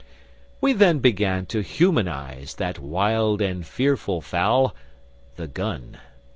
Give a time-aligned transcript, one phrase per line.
[0.61, 4.73] We then began to humanise that wild and fearful fowl,
[5.35, 5.99] the gun.